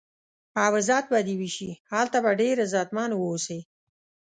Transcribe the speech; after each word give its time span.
او 0.63 0.71
عزت 0.79 1.05
به 1.11 1.19
دې 1.27 1.35
وشي، 1.41 1.71
هلته 1.91 2.17
به 2.23 2.31
ډېر 2.41 2.55
عزتمن 2.65 3.09
و 3.13 3.21
اوسې. 3.29 3.59